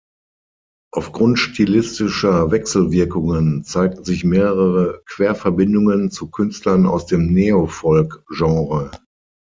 [0.91, 8.89] Aufgrund stilistischer Wechselwirkungen zeigten sich mehrere Querverbindungen zu Künstlern aus dem Neofolk-Genre.